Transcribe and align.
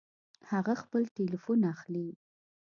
هغه 0.51 0.73
خپل 0.81 1.01
ټيليفون 1.15 1.59
اخلي 1.73 2.07